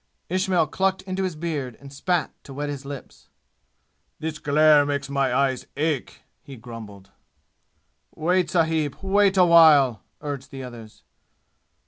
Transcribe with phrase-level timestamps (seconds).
[0.29, 3.29] Ismail clucked into his beard and spat to wet his lips.
[4.17, 7.11] "This glare makes my eyes ache!" he grumbled.
[8.15, 8.95] "Wait, sahib!
[9.03, 11.03] Wait a while!" urged the others.